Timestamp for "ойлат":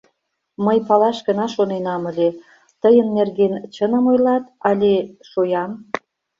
4.11-4.43